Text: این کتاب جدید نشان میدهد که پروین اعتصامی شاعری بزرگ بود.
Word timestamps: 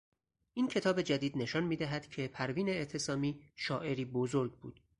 این 0.53 0.67
کتاب 0.67 1.01
جدید 1.01 1.37
نشان 1.37 1.63
میدهد 1.63 2.07
که 2.07 2.27
پروین 2.27 2.69
اعتصامی 2.69 3.39
شاعری 3.55 4.05
بزرگ 4.05 4.57
بود. 4.59 4.79